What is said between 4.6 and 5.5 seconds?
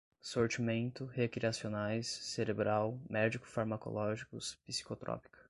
psicotrópica